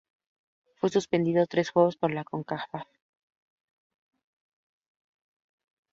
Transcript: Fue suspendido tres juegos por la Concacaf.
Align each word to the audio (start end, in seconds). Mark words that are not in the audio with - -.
Fue 0.77 0.89
suspendido 0.89 1.45
tres 1.45 1.69
juegos 1.69 1.95
por 1.95 2.11
la 2.11 2.23
Concacaf. 2.23 2.87